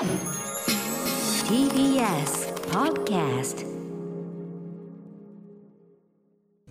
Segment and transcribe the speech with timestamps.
[0.00, 0.08] TBS
[2.70, 3.66] Podcast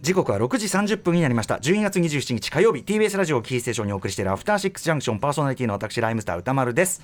[0.02, 1.58] 時刻は6時30分になりました。
[1.58, 7.04] 12月27日火曜日 TBS ラジオキーステーションにお送りしているアフターシックスジャンクションパーソナリティの私ライムスター歌丸です。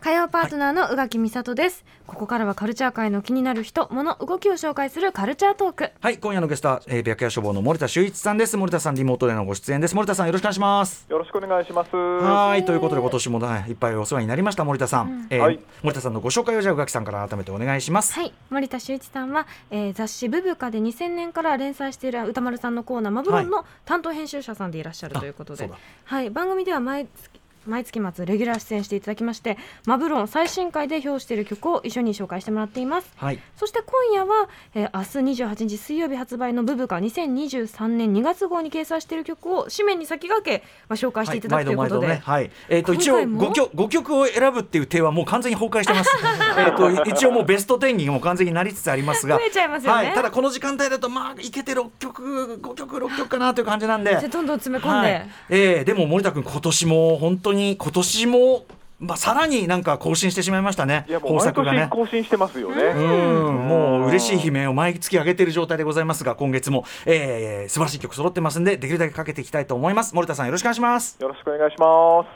[0.00, 5.90] 火曜パートナーの宇垣美里です、ここからはカルチャー界の気になる人物動きを紹介するカルチャートーク。
[6.00, 8.56] はい今夜のゲストは、えー、白夜処方の森田修一さんです。
[8.56, 9.94] 森田さんリモートでのご出演です。
[9.94, 11.06] 森田さんよろしくお願いします。
[11.06, 11.94] よろしくお願いします。
[11.94, 15.60] はいということで今年も、ね、いっぱいお世話になりました森田さん、えーはい。
[15.82, 18.14] 森田さんのご紹介をじゃあ宇垣さんから改めてお願いします。
[18.14, 18.32] はい。
[18.48, 25.78] 森田修一さんは、えー雑誌「ブブカ」で2000年から連載している歌丸さんのコーナー「マブロン」の担当編集者さんでいらっしゃるということで、あそうだ。
[26.04, 33.10] はい、番組では毎月毎月末レギュラー出演していただきまして「マブロン」最新回で表している曲を一緒に紹介してもらっています。
[33.16, 33.38] はい。
[33.56, 43.40] そして今夜は、えー明日28日水曜日発売の「ブブカ」2023年2月号に掲載している曲を紙面に先駆け、まあ、紹介していただくということで、ね、はい、えっ、と一応今回も？
[43.46, 46.10] 五曲五曲を選ぶっていう手はもう完全に崩壊してます。
[46.58, 46.72] えっ
[47.04, 50.06] と一応もうベスト10にもう完全になりつつありますが、増えちゃいますよね。
[50.06, 58.64] はい、ただこの時間帯だとまあいけて六曲五曲六曲かなという感じなんで、どんどん詰め込んで、はい、えーでも森田君今年も本当に今年も
[59.00, 61.06] まあさらになんか更新してしまいましたね。
[61.08, 61.90] いやもう毎豊作がね年。
[61.90, 62.82] 更新してますよね。
[62.82, 72.28] うんもう嬉しい悲鳴を毎月上げている状態でございますが今月も、えー、素晴らしい曲揃ってますんでできるだけかけていきたいと思います森田さんよろしくお願いしますよろしくお願いします。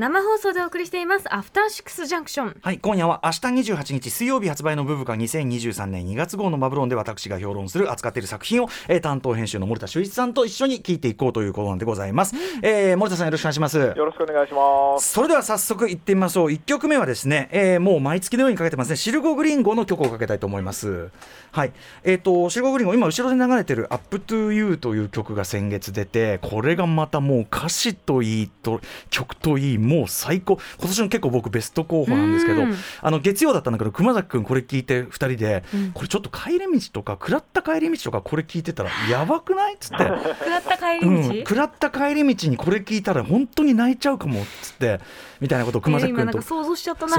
[0.00, 12.34] 生放送でお送りしていますアフターシックスジャンクションはい、今夜は明日28日水曜日発売のブブカ2023年2月号のバブロンで私が評論する扱っている作品を、えー担当編集の森田修一さんと一緒に聞いていこうということなんでございます。
[12.62, 13.76] えー森田さんよろしくお願いします。
[13.76, 15.12] よろしくお願いします。
[15.12, 21.10] それでは早速行ってみましょう1曲目はですね、えーもう毎月のようにかけてますねシルゴグリンゴの曲をかけたいと思います
[21.52, 21.72] はい
[22.04, 30.58] えっ、とシルゴグリンゴ今後ろで流れてる「Up to You」という曲が先月出てこれがまたもう歌詞といいと曲といいもう最高。
[30.78, 32.74] 今年の結構僕ベスト候補なんですけどうん。
[33.02, 39.74] あの月曜だったんだけど熊崎君これ聞いて2人で、これちょっと帰り道とか食らった帰り道とかこれ聞いてたらやばくない？
[39.74, 40.04] っつって。
[40.40, 45.00] 食らった帰り道、うん、食らった帰り道にこれ聞いたら本当に泣いちゃうかもっつって
[45.40, 47.14] みたいなことを熊えー崎君と、今なんか想像しちゃったな。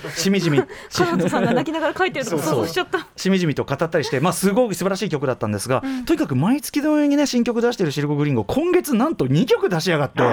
[0.00, 0.10] そう。
[0.10, 0.58] しみじみ。
[0.58, 0.64] し
[0.98, 2.54] 彼女さんが泣きながら書いてるとこそうそう。
[2.54, 3.06] 想像しちゃった。
[3.16, 10.22] しみじみと語ったりして、まあ、すごい素晴らしい曲だったんですが、とにかく毎月のようにね新曲出してるシルコグリンゴ今月なんと2曲出しやがって。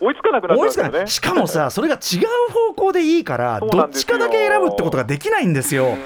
[0.00, 1.10] 追いつかなくなっ追いつかたんですよね。
[1.10, 5.96] しかもさそれが違う方向でいいからどっちかだけ選ぶってことができないんですよ。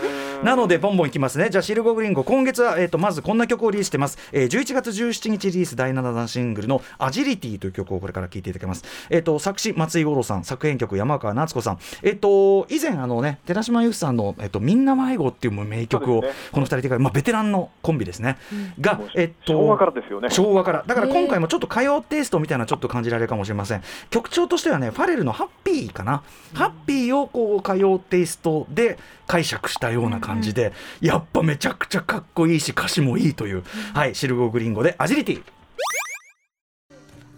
[0.42, 1.50] なのでボンボンいきますね。
[1.50, 11.78] じゃあシルゴグリンゴ今月は、えー、とまずこんな曲をリリースしてます、えー、11月17日リリース第7弾シングルの「アジリティ」という曲をこれから聴いていただきます、えー、と作詞松井五郎さん作編曲山川夏子さん。
[12.02, 18.38] えっ、と以前あのね寺島由紀さんの、えーと「みんな迷子」っていう名曲を、この2人で、まあ、ベテランのコンビですね、
[18.80, 20.30] がえっ、と昭和からですよね。
[20.30, 20.84] 昭和から。
[20.86, 23.82] だから今回もちょっと歌謡テイストみたいなのちょっと感じられるかもしれません。
[24.10, 26.22] 曲調としてはねファレルの「ハッピー」かな、
[26.54, 33.64] ハッピーをこう歌謡テイストで解釈したような感じで、やっぱめちゃくちゃかっこいいし歌詞もいいという、
[33.94, 35.42] はいシルゴグリンゴでアジリティ。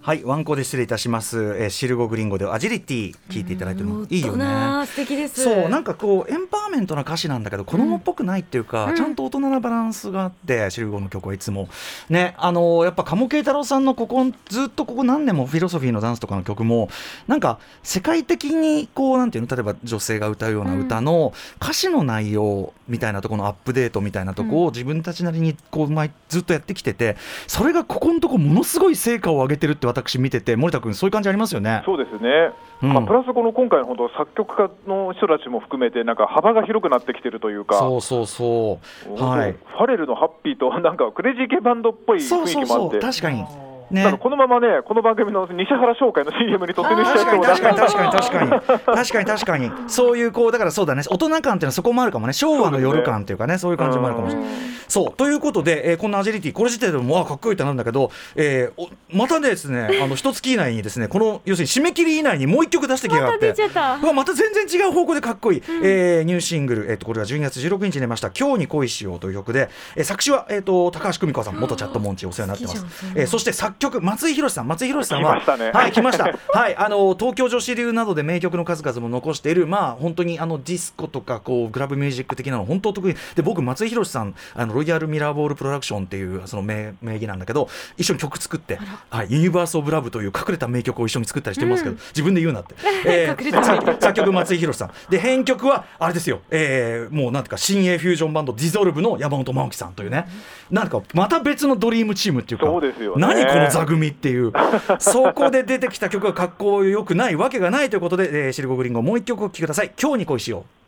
[0.04, 4.44] はいワンコで失礼いたします、えーシルゴグリンゴでアジリティ聞いていただいてもいいよね。
[4.84, 5.44] 素敵です。
[5.44, 8.96] そうなんかこうエンパワーメントな歌詞なんだけど子供っぽくないっていうか、うん。
[8.96, 11.68] ちゃんと大人なバランスがあってシルゴの曲はいつも。
[12.08, 16.88] ねあのーやっぱ鴨慶太郎さんのここずっとここ何年もフィロソフィーのダンスとかの曲も
[17.28, 21.32] なんか世界的にこうなんていうの例えば女性が歌うような歌の
[21.62, 27.16] 歌詞の内容みたいなところのアップデートみたいなとこを自分たちなりにこう前ずっとやってきてて
[27.46, 31.82] それがここのとこものすごい成果を上げてるって私見てて森田君そういう感じありますよね？
[31.86, 32.52] そうですね。
[32.82, 37.78] うんまあプラスこの今回の本当作曲家の人たちも含めてなんか幅が広くなってきてるというか。
[37.78, 42.98] そうそうそうはいファレルのハッピーとなんかクレイジー系バンドっぽい雰そうそうそう囲気もあって。
[42.98, 44.18] 確かにだからね。
[44.18, 48.50] このままね、この番組の西原商会の CM に突入しちゃ確かにっても確かに確かに確かに。
[48.50, 49.70] 確かに確かに。
[49.88, 51.02] そういうこうだからそうだね。
[51.08, 52.32] 大人感っていうのはそこもあるかもね。
[52.32, 54.50] 昭和の夜感っていうかねそういう感じもあるかもしれない。
[54.88, 55.12] そう。
[55.16, 63.96] ということで、えーこんなアジリティこれ自体でもわあかっこいいってなんだけど、えーおまたですねあの一月以内にですねこの要するに締め切り以内にもう一曲出してきやがまたって出ちゃった。
[64.02, 73.04] うわまた全然違う方向でかっこいい、えーニューシングル、えー、とこれが12月16日に出ました「今日に恋しよう」という曲で、えー作詞は、えー、と高橋久美子さん元チャットモンチーお世話になってます。
[73.14, 75.70] えーそして作曲松井宏さん松井宏さんはね。
[75.72, 76.24] はい来ました。
[76.52, 83.14] はいあの東京女子流などで名曲の数々も残しているまあ本当にあのディスコとかこうグラブミュージック的なの本当得意。
[83.34, 88.78] で僕松井宏さんあのロイヤルミラーボールプロダクションっていうその名名義なんだけど一緒に曲作って
[89.10, 92.74] はいユニバースオブラブという隠れた名曲を一緒に作ったりしてますけど、自分で言うなって、
[93.04, 94.02] えー隠れた名曲。
[94.02, 94.90] 作曲松井宏さん。
[95.10, 100.26] で編曲はあれですよ、えーもうなんていうか新鋭フュージョンバンドディゾルブの山本直樹さんというね、
[100.70, 103.20] なんかまた別のドリームチームっていうかそうですよね。
[103.20, 104.52] 何この座組っていう。
[104.98, 109.92] そこで出てきた曲がかっこよくないわけがないということで、えー、シルゴグリンゴもう一曲お聴きください。
[110.00, 110.81] 今日に恋しよう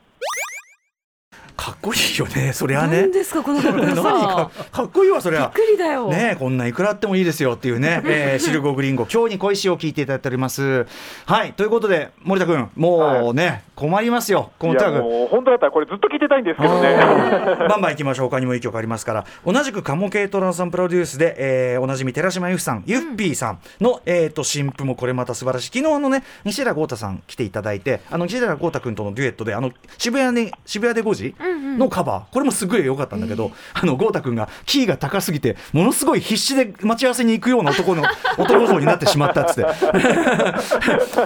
[1.57, 3.03] かっこいいよねそりゃね。
[3.03, 5.53] 何ですかこの かっこよさかっこいいわそりゃ。
[5.55, 6.09] びっくりだよ。
[6.09, 10.87] ねえこんないくらあってもいいですよっていうね、 えー、シルゴグリンゴ今日に恋しを聞いていただいております。
[11.27, 16.97] はいということで森田君もうね、困りますよこいのとにかくやもう本当だったらこれずっと聞いてたいんですけどね。
[17.69, 19.25] バンバン行きましょう他にもいい曲ありますから。
[19.47, 31.35] 同じくカモケイトランさんプロデュースで、えーおなじみ寺島由布さんユッピーさんの、えー、と新譜もこれまた素晴らしい昨日あのね西寺豪太さん来ていただいてあの西寺豪太君とのデュエットであの渋谷に渋谷で5時？
[31.79, 38.03] のカバー、これもすごい良かったんだけど、あの豪太君がキーが高すぎてものすごい必死で待ち合わせに行くような男の
[38.39, 39.67] 男像になってしまったっつって。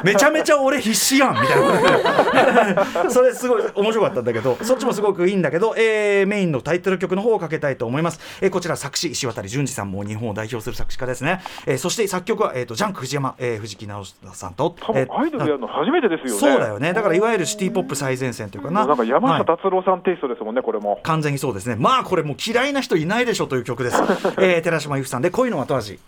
[0.04, 3.10] めちゃめちゃ俺必死やんみたいな。
[3.10, 14.74] それすごい面白かったんだけどそっちもすごくいいんだけど、えーメインのタイトル曲の方をかけたいと思います、えーこちら作詞石渡淳二さんも日本を代表する作詞家ですね、えーそして作曲は、えー、とジャンク藤山、えー藤木直人さんと。
[14.80, 16.40] 多分アイドルやるの初めてですよね。
[16.40, 16.92] そうだよね。
[16.92, 18.86] だからいわゆるシティ・ポップ最前線というかな。
[18.86, 19.44] なんか山はい。
[19.44, 21.00] 下達郎さんテイストですもんね、これも。
[21.02, 21.76] 完全にそうですね。
[21.76, 23.96] まあこれもう嫌いな人いないでしょという曲です、
[24.40, 25.98] えー寺島由布さんで恋の後味。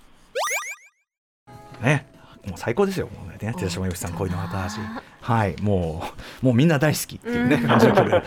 [1.82, 2.06] ね。
[2.46, 3.10] もう最高ですよ
[3.40, 4.78] ね寺島由布さん恋の後味。
[5.20, 6.02] はいも
[6.42, 8.22] うもうみんな大好きっていうね感じの曲で、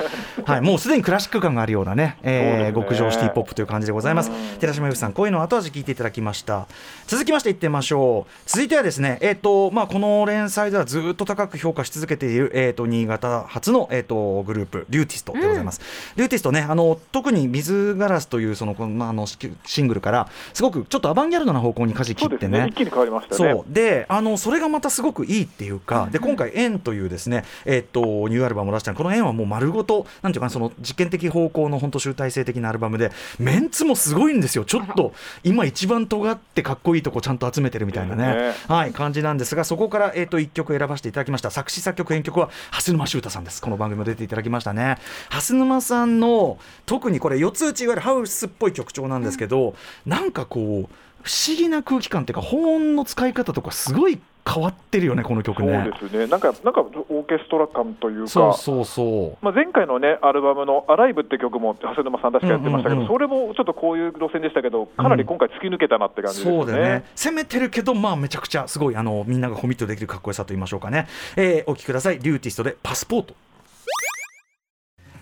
[0.45, 4.31] はい、もうすでにクラシック感があるようなね、えー極上シティポップという感じでございます。
[4.31, 4.59] うん。
[4.59, 6.67] 寺島由布さん恋の後味聞いていただきました。
[7.07, 8.31] 続きましていってみましょう。
[8.45, 15.81] 続いてはですねえっ、とまあこの連載ではずっと高く評価し続けているえっ、と新潟初のえっ、とグループリューティストでございます、
[16.15, 22.39] リューティストねあの特に水ガラスというそのこのまああのシシングルからすごくちょっとアバンギャルドな方向に舵切ってね。
[22.39, 22.67] そうですね。
[22.69, 23.53] 一気に変わりましたね。
[23.53, 23.65] そう。
[23.67, 34.65] であのそれがまたすごくいいっていうか、で今回「円」というですね、えっとニューアルバムを出したのこの「円」はもう丸ごとなんていうかなその実験的方向の本当集大成的なアルバムでメンツもすごいんですよ。
[34.65, 35.13] ちょっと
[35.43, 41.51] 今一番尖ってかっこいいとこちゃんと集めてるみたいなねはい、感じなんですがそこから、えっと1曲選ばせていただきました。
[41.51, 43.61] 作詞作曲編曲は蓮沼修太さんです。
[43.61, 44.97] この番組も出ていただきましたね。
[45.29, 56.27] 蓮沼さんの特にこれ四つ打ちいわゆるハウスっぽい曲調なんですけど、なんかこう不思議な空気感っていうか保音の使い方とかすごい変わってるよねこの曲そうねですね。
[56.27, 58.29] なんか、なんかオーケストラ感というか。
[58.29, 59.45] そうそうそう。
[59.45, 63.13] まあ、前回のね、アルバムのアライブって曲も、長谷沼さん確かやってましたけど、うんうんうん。
[63.13, 66.63] それもちょっとこういう路線でしたけど、かなり今回突き抜けたなって感じですよね。
[66.65, 67.05] そうだよね。
[67.15, 72.19] 攻めてるけどまあめちゃくちゃすごいあのみんながコミットできるかっこよさと言いましょうかね、えー、お聴きください。
[72.19, 73.35] リューティストでパスポート。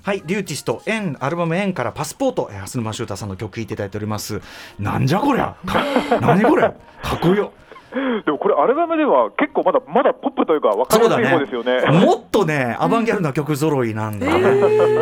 [0.03, 4.41] はい、リューティスト、エン、アルバムエンからパスポート、えー、蓮沼修太さんの曲聴いていただいております。
[4.79, 5.85] なんじゃこりゃ、か
[6.19, 7.53] 何これ、かっこよ。
[8.25, 11.81] でもこれ、アルバムでは結構まだまだポップというか、分かりやすい方ですよね。
[12.05, 14.27] もっとね、アバンギャルドな曲揃いなんだ。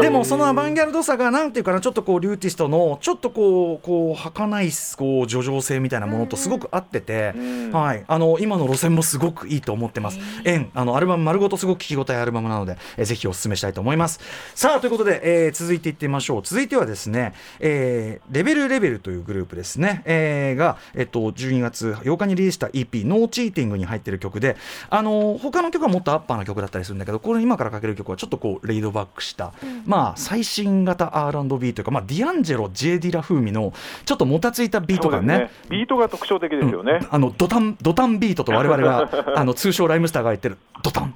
[0.01, 10.19] でも、そのアバンギャルドさが、なんていうかな、ちょっとこう、リューティストの、ちょっとこう、こう、儚い、こう、叙情性みたいなものとすごく合ってて、うんはい、あの、今の路線もすごくいいと思ってます。
[10.45, 14.19] エン、あの、アルバム丸ごとすごく聴き応えアルバムなので、えーぜひお勧めしたいと思います。
[14.53, 16.41] さあ、ということで、えー続いていってみましょう。
[16.43, 24.57] 続いてはですね、えーレベルレベルというグループですね、えーが、えっと、12月8日にリリースした EP、ノーチーティングに入ってる曲で、
[24.89, 29.53] あの他の曲はもっとアッパーな曲だったりするんだけど、これ今からかける曲はちょっとこう、レイドバックした、
[29.85, 33.73] まあ、最新型 R&B というか、まあ、ディアンジェロ、ジェイ・ディラ風味の、
[34.05, 35.33] ちょっともたついたビート感ね。
[35.35, 36.99] そうですビートが特徴的ですよね。
[37.09, 41.15] あのドタンドタンビートと我々が あの通称ライムスターが言ってるドタン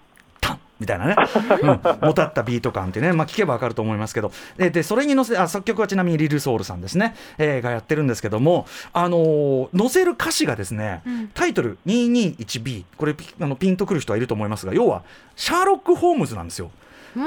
[0.84, 1.16] みたいなね、
[1.62, 4.34] うん、もたったビート感ってね、まあ、聞けば分かると思いますけど。
[4.58, 11.02] ででそれに乗せあ作曲はちなみにリルソールさんですね、えーがやってるんですけども、あのー乗せる歌詞がですね、
[11.34, 15.04] タイトル 221B これピあのピンとくる人はいると思いますが要は
[15.36, 16.72] シャーロック・ホームズなんですよ。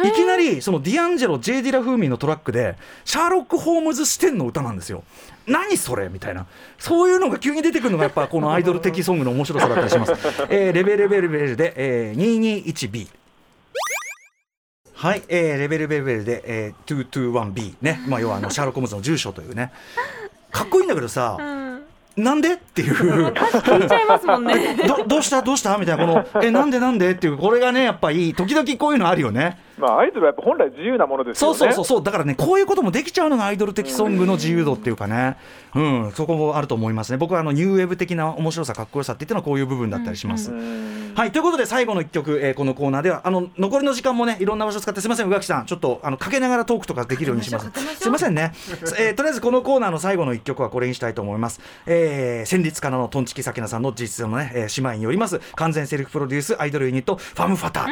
[0.05, 5.05] いきなりそのディアンジェロ・ジェイ・ディラ風味のトラックでシャーロック・ホームズ視点の歌なんですよ。
[5.47, 6.09] 何それ？
[6.09, 6.47] みたいな。
[6.77, 10.13] そういうのが急に出てくるのがやっぱこのアイドル的ソングの面白さだったりします。
[10.51, 13.07] えーレベルレベルレベルで、えー、221B
[14.99, 19.71] はい、えーレベルレベルで、えー、221B ね、まあ、要はあのシャーロック・ホームズの住所というね。
[20.51, 21.37] かっこいいんだけどさ、
[22.17, 22.55] なんで？
[22.55, 22.95] っていう。
[22.95, 24.75] 聞いちゃいますもんね。
[24.89, 25.43] どどうした？
[25.43, 25.77] どうした？
[25.77, 26.07] みたいな。
[26.07, 26.81] このえなんで？
[26.81, 27.11] なんで？
[27.11, 27.37] っていう。
[27.37, 28.35] これがねやっぱいい。
[28.35, 29.59] 時々こういうのあるよね。
[29.79, 31.59] まあ、アイドルはやっぱ本来自由なものですよね。
[31.59, 32.03] そうそうそうそう。
[32.03, 35.37] だからねこういうこともできちゃうのがアイドル的ソングの自由度っていうかね、
[35.75, 37.19] うん、そこもあると思いますね。
[37.19, 40.51] 僕はあのニューウェブ的な面白さかっこよさって言ってのはこういう部分だったりします。
[40.51, 41.13] うん。
[41.15, 45.29] はいということで最後の一曲、えーこのコーナーではあの残りの時間もねいろんな場所使ってすみません。
[45.29, 47.71] 宇垣さんちょっとあのかけながらトークとかできるようにします。
[47.99, 48.53] すみませんね、
[48.99, 57.89] えーとりあえずこのコーナーの最後の一曲はこれにしたいと思います、えー、戦慄かなのトンチキさきなさんの実質のね、えー姉妹によります完全セルフプロデュースアイドルユニットファムファタ、あ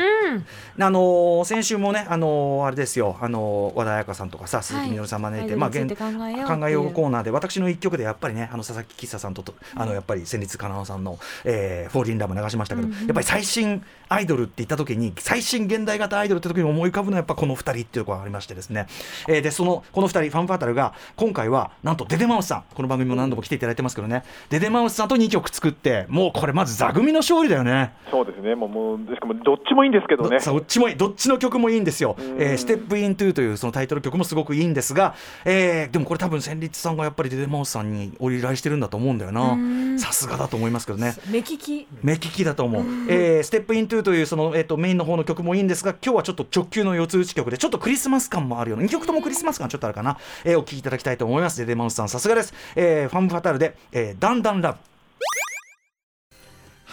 [0.90, 3.16] のー先週週もねあのーあれですよ。
[3.20, 6.46] あのー和田彩香さんとかさ鈴木みのるさん招いて、まあアイドルについて考えようっていう。
[6.60, 18.86] 考えようコーナーで私の一曲でやっぱりねあの佐々木喫茶さんととあのやっぱり戦慄かなさんの「えー、フォーリンラブ」流しましたけど、やっぱり最新アイドルって言った時に最新現代型アイドルって時に思い浮かぶのはやっぱこの2人っていうところがありましてですね、
[19.28, 22.64] えーでそのこの2人ファンファタルが今回はなんとデデマウスさん。
[22.74, 24.24] この番組も何度も来ていただいてますけどね。
[24.50, 27.92] デデマウスさんと2曲作ってもうこれまず座組の勝利だよね。
[28.10, 30.38] そうですね、もうもうしかもどっちもいいんですけどね。
[30.38, 30.96] どどっちもいい。
[30.96, 32.16] どっちの曲もいいんですよ。
[32.38, 39.98] えー、ステップイントゥというそのタイトル曲もすごくいいんですが、えーでもこれ多分戦慄さんがやっぱりデデマウスさんにお依頼してるんだと思うんだよな。
[39.98, 41.14] さすがだと思いますけどね。
[41.28, 41.86] 目利き。
[42.02, 51.58] 目利きだと思う、えーステップイントゥというその、えー、とメインの方の曲もいいんですが今日はちょっと直球の四つ打ち曲でちょっとクリスマス感もあるような2曲ともクリスマス感ちょっとあるかな、えーお聴きいただきたいと思います。
[51.58, 54.78] デデマウスさんさすがです、えーファンファタルで、えー、ダンダンラブ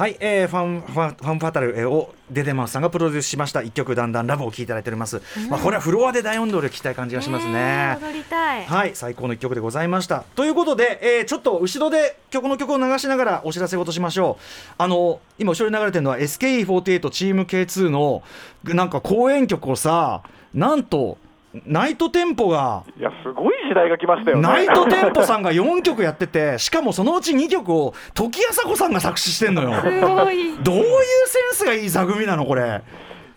[0.01, 3.62] はい、えー、ファンファンファンファタルえーをデデマウスさんがプロデュースしました。
[3.62, 8.00] 一曲だんだんラブを聴いていただいております、まあこれはフロアで大音量で聴きたい感じがしますね。
[8.01, 8.65] 踊りたい。
[8.65, 10.24] はい最高の一曲でございました。
[10.36, 14.74] ということで、えーちょっと後ろで曲の曲を流しながらお知らせ事しましょう。
[14.79, 18.24] あの今後ろに流れてるのは SKE48 チーム K2 の
[18.63, 20.24] なんか公演曲をさ
[20.55, 21.20] なんと
[21.65, 24.43] ナイトテンポがいや、すごい時代が来ましたよね。
[24.43, 29.74] ナイトテンポさんが4曲やってて しかもそのうち2曲を時あさこさんが作詞してんのよ。
[29.81, 30.58] すごい。
[30.63, 30.84] どういう
[31.27, 32.81] センスがいい座組なのこれ。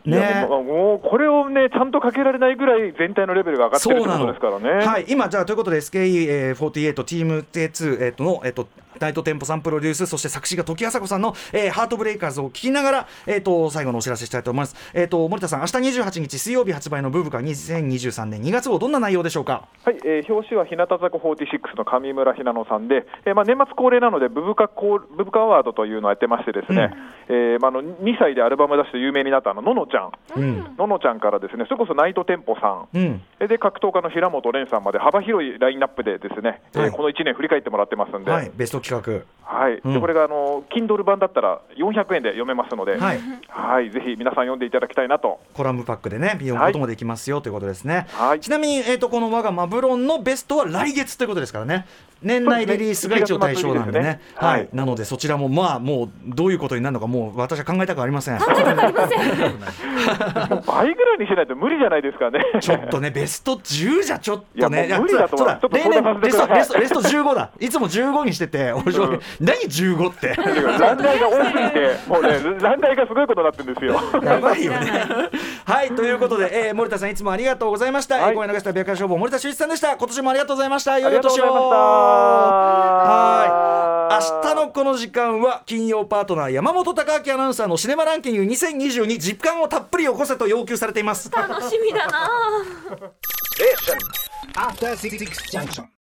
[0.04, 0.46] ね。
[0.48, 4.86] もうもうこれをね、ちゃんとかけられないぐらい全体のレベルが上がってるってことですからね。
[4.86, 8.68] はい、今、じゃあということで SKE48 チーム T2、えっとの、えっと
[9.00, 19.66] ナイトテンポさんプロデュースそして作詞が時あさこさんの、えーハートブレイカーズを聞きながら、えっと最後のお知らせしたいと思います、えっと森田さん明日28日水曜日発売のブーブカ2023年2月号どんな内容でしょうか？
[19.84, 26.92] はい、えー表紙は日向坂46の上村ひなのさんで、えーまあ、年末恒例なのでブブカコブブカアワードというのをやってましてですね、
[27.28, 30.76] えーまあ、あの2歳でアルバム出して有名になったあのののちゃん、うん。
[30.76, 33.22] ののちゃんからですね、それこそナイトテンポさん、うん。
[33.40, 36.90] えーで格闘家の平本蓮さんまで幅広いラインナップでですね、えーはい。
[36.90, 38.50] この1年振り返ってもらってますんで、はい。
[38.54, 39.24] ベスト企画。
[39.44, 39.80] はい。
[39.84, 39.94] うん。
[39.94, 43.20] でこれがあの Kindle 版だったら400円で読めますので、はい。
[43.48, 43.90] はい。
[43.90, 45.40] ぜひ皆さん読んでいただきたいなと。
[45.54, 48.40] コラムパックでね読むこともできますよ、ということですね、はい。
[48.40, 51.86] ちなみに、えー、とこの我がマブロンのベストは来月ということですからね
[52.24, 58.46] 年内リリースが一応対象なんでねそうですね1月末はいなのでそちらもまあもうどういうことになるのかもう私は考えたくありません倍
[60.94, 62.40] ぐらいにしないと無理じゃないですかね。
[62.60, 70.34] ちょっとね、ベスト10じゃちょっとね、いや無理だと思う例年相談さレストせてくださいレストレスト15だ、いつも15にしてて、面白いうん何15って？
[70.34, 74.00] 乱題が多すぎて、もうね、乱題がすごいことになってるんですよ。
[74.22, 74.78] やばいよね。
[75.64, 78.16] はい、ということで、えー森田さん、いつもありがとうございました。
[78.16, 79.96] はいえー、声流した白夜消防、森田修一さんでした。
[79.96, 80.98] 今年もありがとうございました。
[80.98, 81.44] 良いお年を。
[83.06, 84.14] はい。
[84.14, 91.30] 明日のこの時間は金曜パートナー山本貴明アナウンサーのシネマランキング2022実感をたっぷり起こせと要求されています。
[91.30, 92.30] 楽しみだな
[94.54, 95.18] After Six
[95.50, 95.84] Junction.